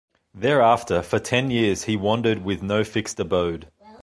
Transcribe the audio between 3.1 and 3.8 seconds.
abode.